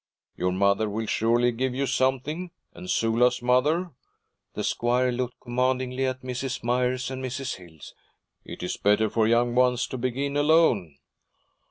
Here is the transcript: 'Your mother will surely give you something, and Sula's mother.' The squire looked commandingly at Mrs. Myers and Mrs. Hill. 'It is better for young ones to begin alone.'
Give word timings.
'Your 0.35 0.51
mother 0.51 0.89
will 0.89 1.05
surely 1.05 1.51
give 1.51 1.75
you 1.75 1.85
something, 1.85 2.49
and 2.73 2.89
Sula's 2.89 3.43
mother.' 3.43 3.91
The 4.55 4.63
squire 4.63 5.11
looked 5.11 5.39
commandingly 5.39 6.07
at 6.07 6.23
Mrs. 6.23 6.63
Myers 6.63 7.11
and 7.11 7.23
Mrs. 7.23 7.57
Hill. 7.57 7.77
'It 8.43 8.63
is 8.63 8.77
better 8.77 9.11
for 9.11 9.27
young 9.27 9.53
ones 9.53 9.85
to 9.85 9.99
begin 9.99 10.37
alone.' 10.37 10.97